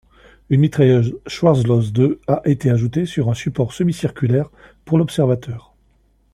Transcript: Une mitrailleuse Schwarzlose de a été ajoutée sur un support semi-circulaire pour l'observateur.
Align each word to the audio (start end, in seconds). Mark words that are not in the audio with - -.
Une 0.49 0.61
mitrailleuse 0.61 1.15
Schwarzlose 1.27 1.93
de 1.93 2.19
a 2.27 2.41
été 2.45 2.71
ajoutée 2.71 3.05
sur 3.05 3.29
un 3.29 3.35
support 3.35 3.71
semi-circulaire 3.71 4.49
pour 4.83 4.97
l'observateur. 4.97 5.75